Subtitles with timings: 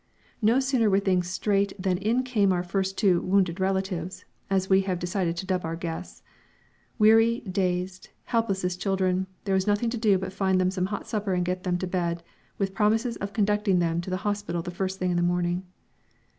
[0.41, 4.81] No sooner were things straight than in came our first two "wounded relatives" as we
[4.81, 6.23] have decided to dub our guests.
[6.97, 11.07] Weary, dazed, helpless as children, there was nothing to do but find them some hot
[11.07, 12.23] supper and get them to bed,
[12.57, 15.67] with promises of conducting them to the hospital the first thing in the morning.